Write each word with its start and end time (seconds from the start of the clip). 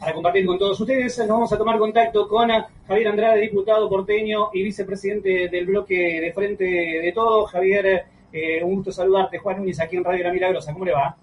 para 0.00 0.14
compartir 0.14 0.46
con 0.46 0.58
todos 0.58 0.80
ustedes. 0.80 1.18
Nos 1.18 1.28
vamos 1.28 1.52
a 1.52 1.58
tomar 1.58 1.78
contacto 1.78 2.26
con 2.26 2.48
Javier 2.88 3.08
Andrade, 3.08 3.42
diputado 3.42 3.88
porteño 3.88 4.48
y 4.54 4.62
vicepresidente 4.62 5.48
del 5.48 5.66
bloque 5.66 6.20
de 6.22 6.32
Frente 6.32 6.64
de 6.64 7.12
Todo. 7.14 7.44
Javier, 7.44 8.06
eh, 8.32 8.64
un 8.64 8.76
gusto 8.76 8.92
saludarte. 8.92 9.38
Juan 9.38 9.58
Núñez, 9.58 9.78
aquí 9.78 9.96
en 9.96 10.04
Radio 10.04 10.24
La 10.24 10.32
Milagrosa. 10.32 10.72
¿Cómo 10.72 10.86
le 10.86 10.92
va? 10.92 11.14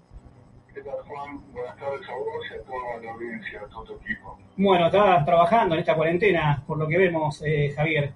¿Qué 0.72 0.80
tal, 0.80 0.94
Juan? 1.08 1.52
Buenas 1.52 1.76
tardes 1.76 2.08
a 2.08 2.14
vos 2.14 2.46
y 2.48 2.54
a 2.54 2.62
toda 2.62 3.02
la 3.02 3.12
audiencia, 3.12 3.62
a 3.62 3.66
todo 3.66 3.82
tu 3.82 3.94
equipo. 3.94 4.38
Bueno, 4.56 4.86
estás 4.86 5.24
trabajando 5.24 5.74
en 5.74 5.80
esta 5.80 5.96
cuarentena, 5.96 6.62
por 6.64 6.78
lo 6.78 6.86
que 6.86 6.98
vemos, 6.98 7.42
eh, 7.44 7.72
Javier. 7.74 8.12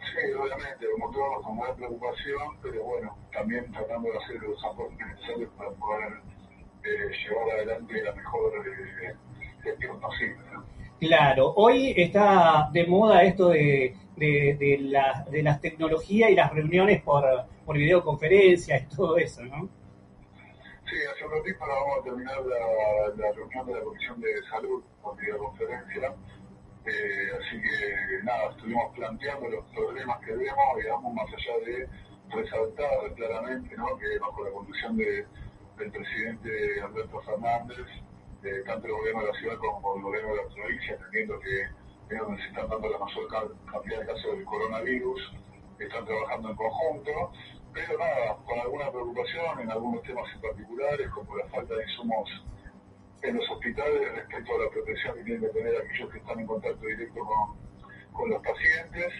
Sí, 0.00 0.32
obviamente, 0.32 0.86
como 0.92 1.10
todos, 1.12 1.42
con 1.42 1.56
buena 1.56 1.74
preocupación, 1.74 2.58
pero 2.62 2.84
bueno, 2.84 3.16
también 3.32 3.72
tratando 3.72 4.10
de 4.10 4.18
hacer 4.18 4.36
los 4.42 4.62
aportes 4.64 4.98
necesarios 4.98 5.50
para 5.56 5.70
poder 5.70 6.12
eh, 6.84 7.10
llevar 7.24 7.50
adelante 7.56 8.02
la 8.02 8.12
mejor 8.12 8.52
Claro, 11.00 11.52
hoy 11.54 11.94
está 11.96 12.68
de 12.72 12.86
moda 12.86 13.22
esto 13.22 13.50
de, 13.50 13.94
de, 14.16 14.56
de, 14.58 15.02
de 15.30 15.42
las 15.42 15.60
tecnologías 15.60 16.30
y 16.30 16.34
las 16.34 16.52
reuniones 16.52 17.02
por, 17.02 17.24
por 17.64 17.76
videoconferencia 17.76 18.78
y 18.78 18.94
todo 18.94 19.16
eso, 19.16 19.44
¿no? 19.44 19.68
Sí, 20.88 20.96
hace 21.12 21.24
un 21.24 21.32
ratito 21.32 21.58
vamos 21.60 21.98
a 22.00 22.02
terminar 22.02 22.38
la, 22.46 23.32
reunión 23.32 23.66
de 23.66 23.74
la 23.74 23.80
Comisión 23.82 24.20
de 24.22 24.28
Salud 24.50 24.82
por 25.02 25.16
videoconferencia. 25.18 26.14
Eh, 26.86 27.28
así 27.38 27.60
que 27.60 28.24
nada, 28.24 28.50
estuvimos 28.50 28.94
planteando 28.94 29.50
los 29.50 29.64
problemas 29.66 30.18
que 30.20 30.32
vemos, 30.32 30.76
digamos, 30.78 31.12
más 31.12 31.26
allá 31.26 31.66
de 31.66 31.88
resaltar 32.30 33.14
claramente 33.14 33.76
¿no? 33.76 33.98
que 33.98 34.18
bajo 34.18 34.44
la 34.44 34.50
conducción 34.50 34.96
de, 34.96 35.26
del 35.76 35.90
presidente 35.90 36.80
Alberto 36.80 37.20
Fernández, 37.20 37.86
eh, 38.44 38.62
tanto 38.66 38.86
el 38.86 38.92
gobierno 38.92 39.20
de 39.22 39.32
la 39.32 39.38
ciudad 39.38 39.56
como 39.58 39.96
el 39.96 40.02
gobierno 40.02 40.30
de 40.30 40.36
la 40.36 40.48
provincia, 40.54 40.94
entendiendo 40.94 41.40
que 41.40 41.62
es 41.62 42.18
donde 42.20 42.42
se 42.42 42.48
están 42.48 42.68
dando 42.68 42.88
la 42.88 42.98
mayor 42.98 43.28
cantidad 43.72 44.00
de 44.00 44.06
casos 44.06 44.36
del 44.36 44.44
coronavirus, 44.44 45.32
están 45.78 46.04
trabajando 46.04 46.50
en 46.50 46.56
conjunto, 46.56 47.32
pero 47.72 47.98
nada, 47.98 48.36
con 48.46 48.58
alguna 48.58 48.90
preocupación 48.90 49.60
en 49.60 49.70
algunos 49.70 50.02
temas 50.02 50.24
en 50.34 50.40
particulares, 50.40 51.08
como 51.10 51.36
la 51.36 51.46
falta 51.48 51.74
de 51.74 51.82
insumos 51.82 52.30
en 53.22 53.36
los 53.36 53.50
hospitales 53.50 54.14
respecto 54.14 54.54
a 54.54 54.64
la 54.64 54.70
protección 54.70 55.16
que 55.16 55.24
tienen 55.24 55.42
que 55.42 55.48
tener 55.48 55.76
aquellos 55.76 56.10
que 56.10 56.18
están 56.18 56.40
en 56.40 56.46
contacto 56.46 56.86
directo 56.86 57.20
con, 57.20 57.56
con 58.12 58.30
los 58.30 58.42
pacientes 58.42 59.12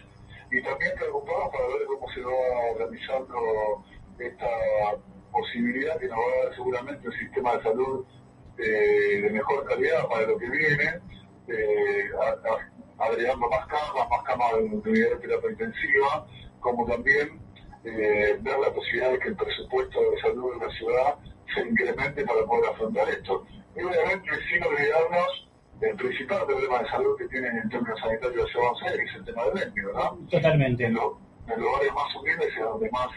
y 0.50 0.62
también 0.62 0.92
preocupados 0.96 1.50
para 1.50 1.66
ver 1.66 1.86
cómo 1.86 2.08
se 2.12 2.20
va 2.22 2.33
realizando 2.78 3.84
esta 4.19 4.48
posibilidad 5.30 5.98
que 5.98 6.08
nos 6.08 6.19
va 6.19 6.22
a 6.22 6.44
dar 6.44 6.55
seguramente 6.55 7.08
un 7.08 7.14
sistema 7.14 7.56
de 7.56 7.62
salud 7.62 8.06
eh, 8.59 9.20
de 9.23 9.31
mejor 9.31 9.64
calidad 9.67 10.06
para 10.09 10.27
lo 10.27 10.39
que 10.39 10.51
viene, 10.51 11.01
eh, 11.48 12.11
a, 12.20 12.31
a, 12.48 13.06
agregando 13.06 13.48
más 13.48 13.67
camas, 13.67 14.11
más 14.11 14.23
camas 14.25 14.53
de, 14.55 14.64
unidad 14.64 15.11
de 15.11 15.17
terapia 15.17 15.51
intensiva, 15.51 16.27
como 16.61 16.86
también 16.86 17.41
eh, 17.84 18.36
ver 18.41 18.59
la 18.59 18.73
posibilidad 18.73 19.12
de 19.12 19.19
que 19.20 19.29
el 19.29 19.36
presupuesto 19.36 20.11
de 20.11 20.20
salud 20.20 20.59
de 20.59 20.67
la 20.67 20.73
ciudad 20.73 21.14
se 21.55 21.61
incremente 21.61 22.25
para 22.25 22.45
poder 22.45 22.70
afrontar 22.70 23.09
esto. 23.09 23.47
Y 23.77 23.83
obviamente 23.83 24.29
sin 24.51 24.64
olvidarnos 24.64 25.48
del 25.81 25.97
principal 25.97 26.45
problema 26.47 26.81
de 26.81 26.89
salud 26.89 27.17
que 27.17 27.29
tienen 27.29 27.56
en 27.56 27.69
términos 27.69 28.01
sanitarios 28.01 28.47
de 28.47 28.98
que 28.98 29.05
es 29.05 29.14
el 29.14 29.25
tema 29.25 29.45
del 29.45 29.55
dengue, 29.55 29.86
¿verdad? 29.86 30.11
Totalmente. 30.31 30.84
En, 30.84 30.95
lo, 30.95 31.20
en 31.47 31.51
los 31.51 31.59
lugares 31.61 31.95
más 31.95 32.17
humildes 32.17 32.48
es 32.48 32.64
donde 32.64 32.91
más 32.91 33.09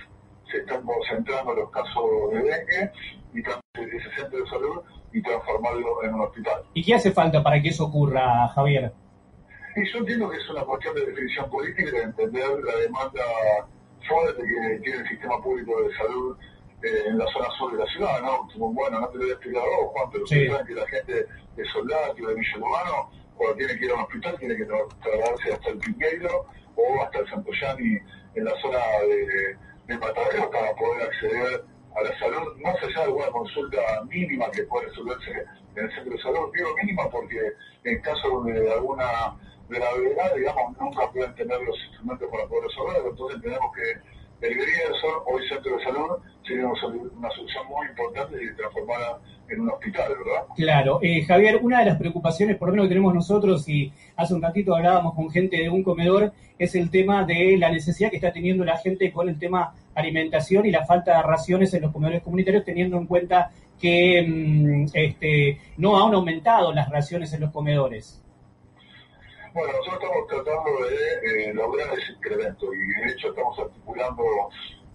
se 0.52 0.58
están 0.58 0.84
concentrando 0.84 1.56
los 1.56 1.72
casos 1.72 2.32
de 2.32 2.44
dengue 2.44 2.92
y 3.34 3.42
también 3.42 3.61
ese 3.74 4.10
centro 4.16 4.44
de 4.44 4.50
salud 4.50 4.82
y 5.14 5.22
transformarlo 5.22 6.04
en 6.04 6.14
un 6.14 6.22
hospital. 6.22 6.62
¿Y 6.74 6.84
qué 6.84 6.96
hace 6.96 7.12
falta 7.12 7.42
para 7.42 7.62
que 7.62 7.70
eso 7.70 7.86
ocurra, 7.86 8.48
Javier? 8.50 8.92
Y 9.76 9.90
yo 9.92 10.00
entiendo 10.00 10.30
que 10.30 10.38
es 10.38 10.50
una 10.50 10.64
cuestión 10.64 10.96
de 10.96 11.06
definición 11.06 11.50
política 11.50 11.92
de 11.92 12.04
entender 12.04 12.48
la 12.66 12.76
demanda 12.78 13.24
fuerte 14.08 14.42
que 14.44 14.80
tiene 14.84 15.00
el 15.02 15.08
sistema 15.08 15.42
público 15.42 15.82
de 15.84 15.96
salud 15.96 16.38
eh, 16.84 17.04
en 17.08 17.18
la 17.18 17.26
zona 17.28 17.48
sur 17.58 17.72
de 17.72 17.78
la 17.78 17.86
ciudad, 17.92 18.22
¿no? 18.22 18.48
Bueno, 18.74 19.00
no 19.00 19.08
te 19.10 19.18
lo 19.18 19.22
voy 19.24 19.30
a 19.30 19.34
explicar 19.34 19.62
a 19.64 19.66
vos, 19.66 19.92
Juan, 19.94 20.10
pero 20.12 20.26
Sí. 20.26 20.36
ustedes 20.36 20.52
saben 20.52 20.68
que 20.68 20.74
la 20.82 20.88
gente 20.88 21.26
de 21.56 21.66
Soldati 21.66 22.22
o 22.24 22.28
de 22.28 22.36
Villa 22.36 22.58
Urbano, 22.58 23.10
cuando 23.38 23.56
tiene 23.56 23.78
que 23.78 23.86
ir 23.86 23.92
a 23.92 23.96
un 23.96 24.02
hospital, 24.02 24.40
tiene 24.40 24.56
que 24.58 24.68
tra- 24.68 24.88
trasladarse 25.02 25.54
hasta 25.54 25.70
el 25.70 25.78
Pingueiro 25.78 26.46
o 26.76 27.02
hasta 27.04 27.20
el 27.20 27.30
Santoyani 27.30 27.98
en 28.36 28.46
la 28.46 28.52
zona 28.62 28.80
de, 29.08 29.56
de 29.88 29.98
Matadero 30.00 30.50
para 30.52 30.74
poder 30.76 31.04
acceder 31.04 31.64
a 31.96 32.02
la 32.02 32.20
salud, 32.20 32.58
más 32.64 32.76
allá 32.82 32.96
de 32.96 33.04
alguna 33.04 33.28
consulta 33.28 33.80
mínima 34.10 34.50
que 34.52 34.64
puede 34.64 34.88
resolverse 34.88 35.32
en 35.76 35.86
el 35.86 35.92
centro 35.94 36.14
de 36.14 36.22
salud. 36.22 36.52
Digo 36.56 36.76
mínima 36.78 37.10
porque 37.10 37.54
en 37.84 38.02
caso 38.02 38.42
de 38.44 38.74
alguna 38.74 39.38
gravedad, 39.70 40.36
digamos, 40.36 40.78
nunca 40.80 41.12
pueden 41.12 41.34
tener 41.36 41.62
los 41.62 41.78
instrumentos 41.88 42.30
para 42.32 42.48
poder 42.48 42.66
resolverlo. 42.66 43.10
Entonces 43.10 43.42
tenemos 43.42 43.72
que 43.76 44.21
el 44.42 44.54
Grierson, 44.56 45.12
hoy 45.28 45.48
centro 45.48 45.78
de 45.78 45.84
salud, 45.84 46.18
sería 46.46 46.66
una, 46.66 46.80
solu- 46.82 47.12
una 47.18 47.30
solución 47.32 47.64
muy 47.68 47.88
importante 47.88 48.38
y 48.44 48.56
transformada 48.56 49.20
en 49.50 49.62
un 49.62 49.70
hospital, 49.70 50.10
¿verdad? 50.10 50.44
Claro, 50.56 51.00
eh, 51.02 51.24
Javier, 51.26 51.60
una 51.62 51.80
de 51.80 51.86
las 51.86 51.98
preocupaciones, 51.98 52.58
por 52.58 52.70
lo 52.70 52.74
menos 52.74 52.86
que 52.86 52.90
tenemos 52.90 53.14
nosotros, 53.14 53.68
y 53.68 53.92
hace 54.16 54.34
un 54.34 54.42
ratito 54.42 54.76
hablábamos 54.76 55.14
con 55.14 55.30
gente 55.30 55.58
de 55.58 55.70
un 55.70 55.84
comedor, 55.84 56.32
es 56.58 56.74
el 56.76 56.90
tema 56.90 57.26
de 57.26 57.58
la 57.58 57.70
necesidad 57.72 58.10
que 58.10 58.16
está 58.18 58.32
teniendo 58.32 58.64
la 58.64 58.78
gente 58.78 59.12
con 59.12 59.28
el 59.30 59.38
tema 59.38 59.74
alimentación 59.94 60.66
y 60.66 60.72
la 60.72 60.86
falta 60.86 61.18
de 61.18 61.24
raciones 61.24 61.74
en 61.74 61.82
los 61.82 61.92
comedores 61.92 62.24
comunitarios, 62.24 62.64
teniendo 62.64 62.98
en 62.98 63.08
cuenta 63.08 63.52
que 63.80 64.22
mm, 64.26 64.86
este, 64.94 65.60
no 65.78 66.02
han 66.06 66.14
aumentado 66.14 66.72
las 66.72 66.90
raciones 66.90 67.34
en 67.34 67.42
los 67.42 67.52
comedores. 67.52 68.21
Bueno, 69.54 69.74
nosotros 69.74 70.00
estamos 70.02 70.28
tratando 70.28 70.86
de 70.88 71.50
eh, 71.50 71.54
lograr 71.54 71.88
ese 71.98 72.14
incremento 72.14 72.74
y 72.74 72.88
de 72.88 73.12
hecho 73.12 73.30
estamos 73.30 73.60
articulando 73.60 74.24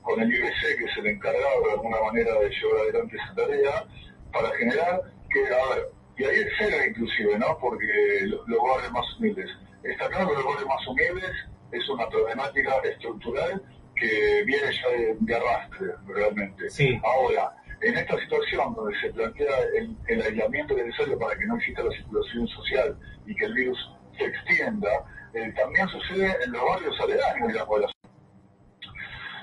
con 0.02 0.20
el 0.20 0.32
IBC, 0.32 0.78
que 0.78 0.84
es 0.84 0.96
el 0.98 1.06
encargado 1.08 1.62
de 1.66 1.72
alguna 1.72 2.00
manera 2.00 2.34
de 2.40 2.48
llevar 2.48 2.80
adelante 2.82 3.16
esa 3.16 3.34
tarea, 3.34 3.84
para 4.32 4.50
generar 4.56 5.00
que, 5.30 5.40
a 5.46 5.74
ver, 5.74 5.88
y 6.16 6.24
ahí 6.24 6.40
excede 6.40 6.88
inclusive, 6.88 7.38
¿no? 7.38 7.58
Porque 7.58 8.20
lo- 8.26 8.46
los 8.46 8.62
barrios 8.62 8.92
más 8.92 9.04
humildes. 9.18 9.50
Está 9.82 10.08
claro 10.08 10.28
que 10.30 10.34
los 10.36 10.44
barrios 10.44 10.66
más 10.68 10.86
humildes 10.86 11.32
es 11.72 11.88
una 11.90 12.08
problemática 12.08 12.76
estructural 12.84 13.62
que 13.96 14.42
viene 14.46 14.72
ya 14.72 14.88
de, 14.88 15.16
de 15.20 15.34
arrastre, 15.34 15.86
realmente. 16.06 16.70
Sí. 16.70 16.98
Ahora, 17.04 17.54
en 17.82 17.96
esta 17.96 18.18
situación 18.20 18.74
donde 18.74 18.98
se 19.00 19.10
plantea 19.12 19.54
el, 19.76 19.94
el 20.06 20.22
aislamiento 20.22 20.74
necesario 20.74 21.18
para 21.18 21.36
que 21.38 21.44
no 21.46 21.56
exista 21.56 21.82
la 21.82 21.90
circulación 21.90 22.46
social 22.48 22.98
y 23.26 23.34
que 23.34 23.44
el 23.44 23.54
virus 23.54 23.78
se 24.16 24.24
extienda, 24.24 24.90
eh, 25.34 25.52
también 25.56 25.88
sucede 25.88 26.36
en 26.44 26.52
los 26.52 26.62
barrios 26.64 27.00
aledaños 27.00 27.48
de 27.48 27.54
la 27.54 27.66
población. 27.66 27.96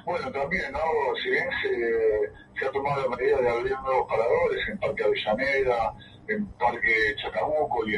Bueno, 0.06 0.31
también, 0.31 0.72
¿no? 0.73 0.79
Si 1.22 1.29
bien 1.29 1.47
se, 1.61 2.66
ha 2.66 2.72
tomado 2.72 3.09
la 3.09 3.16
medida 3.16 3.38
de 3.38 3.50
abrir 3.50 3.72
nuevos 3.79 4.07
paradores 4.09 4.67
en 4.67 4.78
Parque 4.79 5.03
Avellaneda, 5.03 5.94
en 6.28 6.45
Parque 6.53 7.16
Chacabuco 7.22 7.88
y 7.88 7.95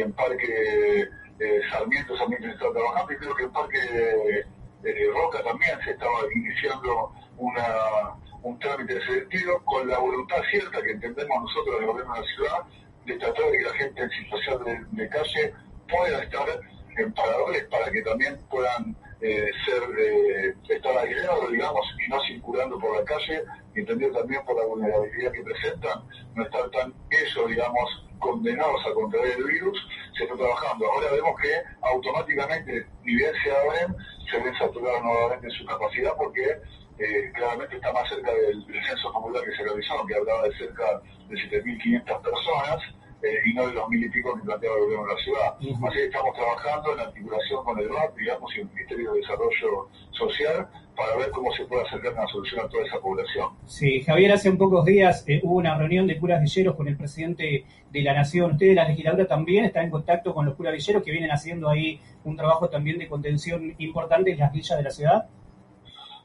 en, 0.00 0.12
Parque 0.12 1.08
eh, 1.40 1.60
Sarmiento, 1.70 2.16
Sarmiento 2.16 2.46
se 2.46 2.52
está 2.52 2.72
trabajando, 2.72 3.12
y 3.12 3.16
creo 3.16 3.34
que 3.34 3.42
en 3.44 3.52
Parque 3.52 4.44
eh, 4.84 5.06
Roca 5.12 5.42
también 5.42 5.78
se 5.84 5.90
estaba 5.90 6.20
iniciando 6.34 7.12
una, 7.36 8.14
un 8.42 8.58
trámite 8.60 8.94
de 8.94 9.00
ese 9.00 9.14
sentido, 9.20 9.64
con 9.64 9.88
la 9.88 9.98
voluntad 9.98 10.42
cierta 10.50 10.82
que 10.82 10.92
entendemos 10.92 11.42
nosotros 11.42 11.80
del 11.80 11.86
gobierno 11.86 12.14
de 12.14 12.20
la 12.20 12.26
ciudad, 12.26 12.58
de 13.06 13.16
tratar 13.16 13.44
de 13.50 13.58
que 13.58 13.64
la 13.64 13.74
gente 13.74 14.02
en 14.02 14.10
situación 14.10 14.88
de 14.92 15.08
calle 15.08 15.54
pueda 15.90 16.22
estar 16.22 16.48
en 16.96 17.12
paradores 17.12 17.64
para 17.64 17.90
que 17.90 18.02
también 18.02 18.38
puedan 18.50 18.96
eh, 19.20 19.50
ser 19.66 19.82
eh, 19.98 20.54
estar 20.68 20.96
aislados, 20.96 21.50
digamos, 21.50 21.86
y 22.06 22.10
no 22.10 22.20
circulando 22.22 22.78
por 22.78 22.96
la 22.96 23.04
calle, 23.04 23.42
entendido 23.74 24.12
también 24.12 24.44
por 24.44 24.56
la 24.56 24.64
vulnerabilidad 24.66 25.32
que 25.32 25.42
presentan, 25.42 26.00
no 26.34 26.44
estar 26.44 26.70
tan 26.70 26.94
eso, 27.10 27.46
digamos, 27.46 28.06
condenados 28.18 28.80
a 28.86 28.94
contraer 28.94 29.38
el 29.38 29.44
virus, 29.44 29.78
se 30.16 30.24
está 30.24 30.36
trabajando. 30.36 30.90
Ahora 30.90 31.12
vemos 31.12 31.40
que 31.40 31.52
automáticamente, 31.82 32.86
ni 33.04 33.16
bien 33.16 33.32
se 33.42 33.50
abren, 33.50 33.96
se 34.30 34.38
ven 34.38 34.54
saturados 34.58 35.02
nuevamente 35.02 35.46
en 35.46 35.52
su 35.52 35.64
capacidad 35.66 36.12
porque 36.16 36.60
eh, 36.98 37.32
claramente 37.34 37.76
está 37.76 37.92
más 37.92 38.08
cerca 38.08 38.32
del, 38.32 38.66
del 38.66 38.84
censo 38.84 39.12
popular 39.12 39.44
que 39.44 39.56
se 39.56 39.64
realizó, 39.64 40.06
que 40.06 40.14
hablaba 40.14 40.42
de 40.44 40.56
cerca 40.56 41.00
de 41.28 41.36
7.500 41.36 42.22
personas, 42.22 42.82
eh, 43.22 43.40
y 43.44 43.54
no 43.54 43.66
de 43.66 43.74
los 43.74 43.88
mil 43.88 44.04
y 44.04 44.08
pico 44.08 44.34
que 44.34 44.42
planteaba 44.42 44.76
el 44.76 44.82
gobierno 44.84 45.06
de 45.06 45.14
la 45.14 45.20
ciudad. 45.20 45.54
Así 45.88 45.96
que 45.96 46.04
estamos 46.04 46.34
trabajando 46.34 46.92
en 46.94 47.00
articulación 47.00 47.64
con 47.64 47.78
el 47.78 47.88
BAP, 47.88 48.16
digamos, 48.16 48.56
y 48.56 48.60
el 48.60 48.68
Ministerio 48.68 49.12
de 49.12 49.20
Desarrollo 49.20 49.88
Social 50.12 50.68
para 50.96 51.16
ver 51.16 51.30
cómo 51.30 51.50
se 51.52 51.64
puede 51.64 51.82
acercar 51.82 52.12
una 52.12 52.26
solución 52.26 52.60
a 52.66 52.68
toda 52.68 52.84
esa 52.84 52.98
población. 53.00 53.48
Sí, 53.66 54.02
Javier, 54.02 54.32
hace 54.32 54.50
un 54.50 54.58
pocos 54.58 54.84
días 54.84 55.24
eh, 55.26 55.40
hubo 55.42 55.56
una 55.56 55.76
reunión 55.76 56.06
de 56.06 56.18
curas 56.18 56.42
villeros 56.42 56.76
con 56.76 56.88
el 56.88 56.96
presidente 56.96 57.64
de 57.90 58.02
la 58.02 58.12
Nación. 58.12 58.52
Usted 58.52 58.68
de 58.68 58.74
la 58.74 58.88
legislatura 58.88 59.26
también 59.26 59.64
está 59.64 59.82
en 59.82 59.90
contacto 59.90 60.34
con 60.34 60.44
los 60.44 60.54
curas 60.56 60.74
villeros 60.74 61.02
que 61.02 61.10
vienen 61.10 61.30
haciendo 61.30 61.68
ahí 61.68 62.00
un 62.24 62.36
trabajo 62.36 62.68
también 62.68 62.98
de 62.98 63.08
contención 63.08 63.74
importante 63.78 64.32
en 64.32 64.38
las 64.38 64.52
villas 64.52 64.76
de 64.76 64.84
la 64.84 64.90
ciudad. 64.90 65.28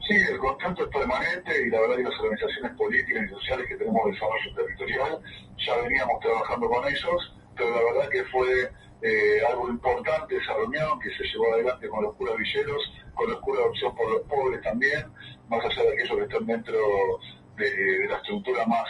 Sí, 0.07 0.13
el 0.13 0.37
contacto 0.37 0.83
es 0.83 0.89
permanente 0.89 1.65
y 1.65 1.69
la 1.69 1.81
verdad 1.81 1.95
que 1.97 2.03
las 2.03 2.19
organizaciones 2.19 2.71
políticas 2.77 3.23
y 3.25 3.29
sociales 3.29 3.67
que 3.67 3.75
tenemos 3.75 4.05
de 4.05 4.11
desarrollo 4.11 4.55
territorial 4.55 5.19
ya 5.57 5.77
veníamos 5.77 6.19
trabajando 6.19 6.69
con 6.69 6.87
ellos 6.87 7.35
pero 7.55 7.69
la 7.71 7.83
verdad 7.83 8.09
que 8.09 8.23
fue 8.25 8.71
eh, 9.01 9.39
algo 9.49 9.69
importante 9.69 10.37
esa 10.37 10.53
reunión 10.53 10.99
que 10.99 11.09
se 11.11 11.23
llevó 11.23 11.53
adelante 11.53 11.87
con 11.89 12.03
los 12.03 12.15
curas 12.15 12.37
villeros, 12.37 12.93
con 13.13 13.29
los 13.29 13.39
curas 13.39 13.63
de 13.63 13.69
opción 13.69 13.95
por 13.95 14.11
los 14.11 14.21
pobres 14.23 14.61
también, 14.61 15.05
más 15.49 15.63
allá 15.63 15.83
de 15.83 15.93
aquellos 15.93 16.17
que 16.17 16.23
están 16.23 16.45
dentro 16.45 16.77
de, 17.57 18.07
la 18.09 18.17
estructura 18.17 18.65
más 18.65 18.87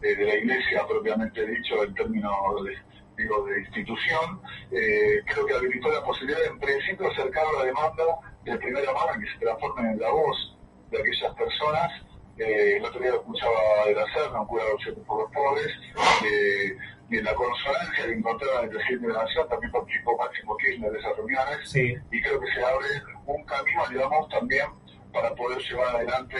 de 0.00 0.16
la 0.16 0.34
iglesia 0.34 0.86
propiamente 0.86 1.46
dicho 1.46 1.84
en 1.84 1.94
términos 1.94 2.32
de, 2.64 3.22
digo, 3.22 3.44
de 3.44 3.60
institución, 3.60 4.40
eh, 4.70 5.20
creo 5.26 5.46
que 5.46 5.54
habilitó 5.54 5.90
la 5.90 6.02
posibilidad 6.02 6.40
de, 6.40 6.46
en 6.46 6.58
principio, 6.58 7.10
acercar 7.10 7.44
la 7.58 7.64
demanda 7.64 8.04
de 8.44 8.56
primera 8.56 8.92
mano 8.92 9.20
que 9.20 9.30
se 9.32 9.38
transforme 9.38 9.90
en 9.90 10.00
la 10.00 10.10
voz 10.10 10.55
de 10.90 10.98
aquellas 10.98 11.34
personas. 11.34 11.92
Eh, 12.38 12.76
el 12.76 12.84
otro 12.84 13.00
día 13.00 13.12
lo 13.12 13.20
escuchaba 13.20 13.58
de 13.86 13.94
la 13.94 14.40
un 14.40 14.46
cura 14.46 14.64
de 14.64 14.92
por 15.02 15.22
los 15.22 15.32
pobres, 15.32 15.68
eh, 16.24 16.76
y 17.08 17.18
en 17.18 17.24
la 17.24 17.34
consonancia 17.34 18.04
que 18.04 18.12
encontraba 18.12 18.60
el 18.62 18.68
presidente 18.68 19.06
de 19.06 19.12
la 19.14 19.22
Nación 19.22 19.48
también 19.48 19.72
participó 19.72 20.18
Máximo 20.18 20.56
Kirchner 20.58 20.92
de 20.92 20.98
esas 20.98 21.16
reuniones, 21.16 21.76
y 21.76 22.22
creo 22.22 22.40
que 22.40 22.52
se 22.52 22.64
abre 22.64 22.88
un 23.24 23.44
camino, 23.44 23.82
digamos, 23.90 24.28
también 24.28 24.66
para 25.12 25.34
poder 25.34 25.58
llevar 25.62 25.96
adelante 25.96 26.36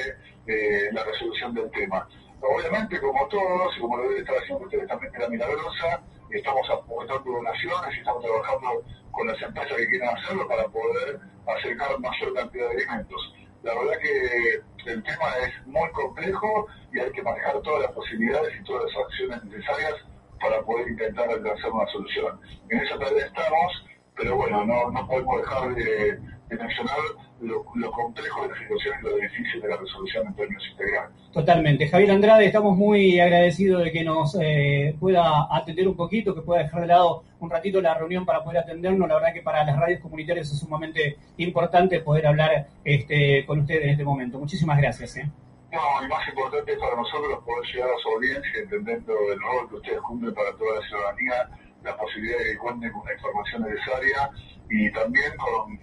eh, 0.46 0.88
la 0.92 1.02
resolución 1.04 1.54
del 1.54 1.70
tema. 1.70 2.06
Obviamente, 2.40 3.00
como 3.00 3.26
todos, 3.28 3.74
y 3.76 3.80
como 3.80 3.96
lo 3.96 4.02
debe 4.10 4.20
estar 4.20 4.36
haciendo 4.36 4.64
ustedes 4.64 4.86
también 4.86 5.12
de 5.12 5.18
la 5.18 5.28
Milagrosa, 5.28 6.02
estamos 6.30 6.68
aportando 6.68 7.30
donaciones 7.30 7.96
y 7.96 7.98
estamos 8.00 8.22
trabajando 8.22 8.84
con 9.10 9.26
las 9.26 9.40
empresas 9.40 9.76
que 9.76 9.86
quieran 9.86 10.16
hacerlo 10.16 10.46
para 10.46 10.68
poder 10.68 11.20
acercar 11.46 11.98
mayor 11.98 12.34
cantidad 12.34 12.68
de 12.68 12.76
alimentos. 12.76 13.34
La 13.66 13.74
verdad 13.74 13.98
que 14.00 14.92
el 14.92 15.02
tema 15.02 15.38
es 15.42 15.66
muy 15.66 15.90
complejo 15.90 16.68
y 16.92 17.00
hay 17.00 17.10
que 17.10 17.20
manejar 17.20 17.60
todas 17.62 17.82
las 17.82 17.90
posibilidades 17.90 18.54
y 18.60 18.62
todas 18.62 18.84
las 18.84 19.04
acciones 19.04 19.42
necesarias 19.42 19.94
para 20.40 20.62
poder 20.62 20.86
intentar 20.86 21.28
alcanzar 21.28 21.72
una 21.72 21.86
solución. 21.88 22.40
En 22.68 22.78
esa 22.78 22.96
tarea 22.96 23.26
estamos, 23.26 23.84
pero 24.16 24.36
bueno, 24.36 24.64
no, 24.64 24.90
no 24.90 25.06
podemos 25.06 25.36
dejar 25.38 25.74
de, 25.74 26.18
mencionar 26.50 26.96
lo, 27.40 27.64
complejo 27.92 28.42
de 28.42 28.48
la 28.48 28.58
situación 28.58 28.94
y 29.00 29.04
lo 29.04 29.16
difícil 29.16 29.60
de 29.60 29.68
la 29.68 29.76
resolución 29.76 30.26
en 30.26 30.34
términos 30.34 30.62
integrales. 30.70 31.10
Totalmente. 31.32 31.88
Javier 31.88 32.10
Andrade, 32.12 32.46
estamos 32.46 32.76
muy 32.76 33.20
agradecidos 33.20 33.84
de 33.84 33.92
que 33.92 34.04
nos 34.04 34.36
eh, 34.40 34.96
pueda 34.98 35.46
atender 35.54 35.86
un 35.86 35.96
poquito, 35.96 36.34
que 36.34 36.40
pueda 36.40 36.62
dejar 36.62 36.80
de 36.80 36.86
lado 36.86 37.24
un 37.40 37.50
ratito 37.50 37.80
la 37.80 37.94
reunión 37.94 38.24
para 38.24 38.42
poder 38.42 38.60
atendernos. 38.60 39.06
La 39.06 39.16
verdad 39.16 39.34
que 39.34 39.42
para 39.42 39.64
las 39.64 39.78
radios 39.78 40.00
comunitarias 40.00 40.50
es 40.50 40.58
sumamente 40.58 41.18
importante 41.36 42.00
poder 42.00 42.26
hablar 42.26 42.68
este, 42.84 43.44
con 43.44 43.60
ustedes 43.60 43.82
en 43.84 43.90
este 43.90 44.04
momento. 44.04 44.38
Muchísimas 44.38 44.78
gracias. 44.78 45.16
¿eh? 45.18 45.30
No, 45.72 46.04
y 46.04 46.08
más 46.08 46.26
importante 46.28 46.74
para 46.78 46.96
nosotros 46.96 47.38
poder 47.44 47.66
llegar 47.74 47.90
a 47.90 47.98
su 48.02 48.08
audiencia, 48.08 48.60
entendiendo 48.62 49.12
el 49.30 49.40
rol 49.40 49.68
que 49.68 49.74
ustedes 49.76 50.00
cumplen 50.00 50.32
para 50.32 50.52
toda 50.52 50.80
la 50.80 50.86
ciudadanía, 50.88 51.50
la 51.86 51.96
posibilidad 51.96 52.38
de 52.38 52.44
que 52.44 52.58
cuenten 52.58 52.92
con 52.92 53.04
la 53.06 53.14
información 53.14 53.62
necesaria 53.62 54.30
y 54.68 54.90
también 54.92 55.32
con 55.36 55.78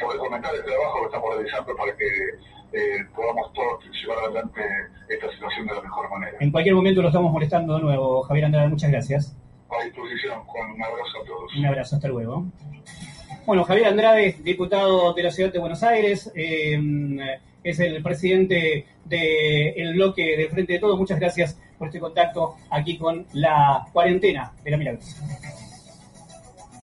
poder 0.00 0.18
comentar 0.18 0.54
el 0.54 0.64
trabajo 0.64 1.00
que 1.00 1.06
estamos 1.06 1.34
realizando 1.34 1.76
para 1.76 1.96
que 1.96 2.06
eh, 2.72 3.04
podamos 3.14 3.52
todos 3.52 3.84
llevar 4.00 4.18
adelante 4.24 4.62
esta 5.08 5.30
situación 5.32 5.66
de 5.66 5.74
la 5.74 5.82
mejor 5.82 6.10
manera. 6.10 6.38
En 6.40 6.50
cualquier 6.50 6.74
momento 6.74 7.02
lo 7.02 7.08
estamos 7.08 7.32
molestando 7.32 7.76
de 7.76 7.82
nuevo. 7.82 8.22
Javier 8.22 8.46
Andrade, 8.46 8.68
muchas 8.68 8.90
gracias. 8.90 9.36
A 9.68 9.84
disposición, 9.84 10.42
Juan. 10.44 10.72
Un 10.72 10.82
abrazo 10.82 11.22
a 11.22 11.26
todos. 11.26 11.54
Un 11.56 11.66
abrazo, 11.66 11.96
hasta 11.96 12.08
luego. 12.08 12.46
Bueno, 13.46 13.64
Javier 13.64 13.86
Andrade, 13.86 14.36
diputado 14.42 15.12
de 15.12 15.22
la 15.22 15.30
Ciudad 15.30 15.52
de 15.52 15.58
Buenos 15.58 15.82
Aires, 15.82 16.30
eh, 16.34 16.78
es 17.62 17.80
el 17.80 18.02
presidente 18.02 18.86
del 19.04 19.94
bloque 19.94 20.36
del 20.36 20.48
Frente 20.48 20.74
de 20.74 20.78
Todo. 20.78 20.96
Muchas 20.96 21.18
gracias 21.18 21.58
por 21.78 21.88
este 21.88 22.00
contacto 22.00 22.56
aquí 22.70 22.96
con 22.96 23.26
la 23.32 23.86
cuarentena 23.92 24.52
de 24.62 24.70
la 24.70 24.76
Milagros. 24.76 25.16